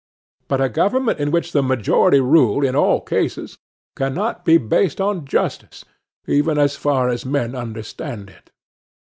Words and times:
But 0.47 0.61
a 0.61 0.67
government 0.67 1.19
in 1.19 1.29
which 1.29 1.51
the 1.51 1.61
majority 1.61 2.19
rule 2.21 2.65
in 2.65 2.75
all 2.75 3.01
cases 3.01 3.59
can 3.95 4.15
not 4.15 4.43
be 4.43 4.57
based 4.57 4.99
on 4.99 5.25
justice, 5.25 5.85
even 6.25 6.57
as 6.57 6.75
far 6.75 7.07
as 7.07 7.23
men 7.23 7.53
understand 7.53 8.31
it. 8.31 8.49